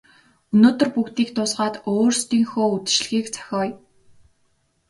Өнөөдөр 0.53 0.89
бүгдийг 0.95 1.29
дуусгаад 1.35 1.75
өөрсдийнхөө 1.91 2.65
үдэшлэгийг 2.75 3.25
зохиоё. 3.33 3.73